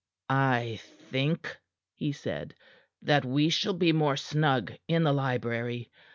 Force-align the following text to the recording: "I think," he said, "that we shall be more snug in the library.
"I 0.31 0.79
think," 1.11 1.59
he 1.93 2.11
said, 2.11 2.55
"that 3.03 3.23
we 3.23 3.49
shall 3.51 3.73
be 3.75 3.91
more 3.93 4.17
snug 4.17 4.73
in 4.87 5.03
the 5.03 5.13
library. 5.13 5.91